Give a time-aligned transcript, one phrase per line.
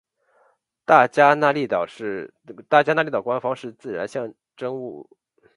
[0.83, 1.83] 大加那利岛
[3.21, 5.07] 官方的自然象征物
[5.43, 5.49] 是。